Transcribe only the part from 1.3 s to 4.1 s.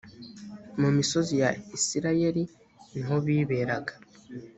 ya isirayeli niho biberaga